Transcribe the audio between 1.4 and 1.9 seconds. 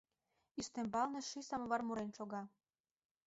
самовар